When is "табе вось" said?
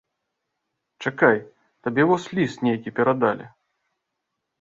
1.87-2.25